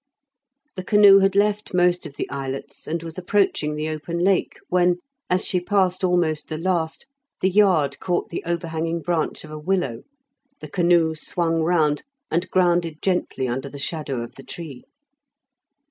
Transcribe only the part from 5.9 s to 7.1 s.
almost the last,